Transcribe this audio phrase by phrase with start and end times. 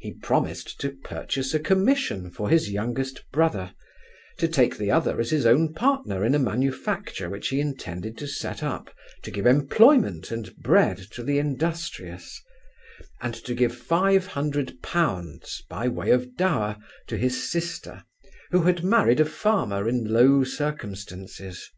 [0.00, 3.72] He promised to purchase a commission for his youngest brother;
[4.38, 8.26] to take the other as his own partner in a manufacture which he intended to
[8.26, 12.42] set up, to give employment and bread to the industrious;
[13.20, 16.76] and to give five hundred pounds, by way of dower,
[17.06, 18.02] to his sister,
[18.50, 21.70] who had married a farmer in low circumstances.